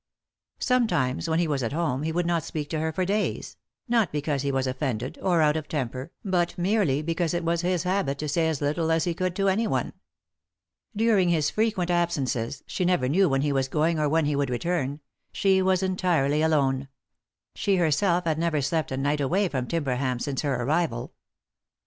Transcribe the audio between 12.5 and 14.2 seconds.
she never knew when he was going or